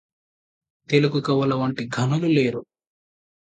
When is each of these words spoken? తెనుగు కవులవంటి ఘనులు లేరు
తెనుగు 0.89 1.19
కవులవంటి 1.21 1.83
ఘనులు 1.87 2.27
లేరు 2.27 2.61